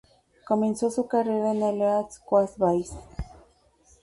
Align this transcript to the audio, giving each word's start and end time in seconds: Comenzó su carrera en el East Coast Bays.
Comenzó 0.47 0.89
su 0.89 1.07
carrera 1.07 1.51
en 1.51 1.61
el 1.61 1.79
East 1.83 2.23
Coast 2.25 2.57
Bays. 2.57 2.91